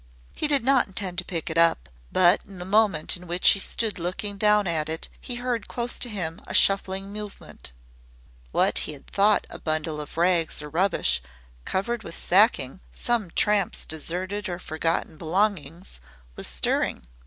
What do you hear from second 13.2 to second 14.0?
tramp's